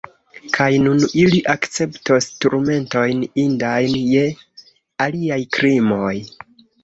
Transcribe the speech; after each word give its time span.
Kaj 0.55 0.67
nun 0.85 1.01
ili 1.23 1.41
akceptos 1.53 2.29
turmentojn, 2.45 3.21
indajn 3.43 3.99
je 4.15 4.25
iliaj 5.09 5.41
krimoj. 5.59 6.17